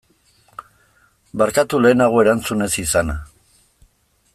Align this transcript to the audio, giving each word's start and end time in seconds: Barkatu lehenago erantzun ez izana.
Barkatu 1.41 1.83
lehenago 1.85 2.25
erantzun 2.25 2.69
ez 2.69 2.71
izana. 2.89 3.19